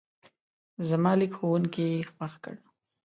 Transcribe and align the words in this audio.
زما 0.87 1.11
لیک 1.19 1.33
ښوونکی 1.39 1.89
خوښ 2.13 2.33
کړ. 2.43 2.55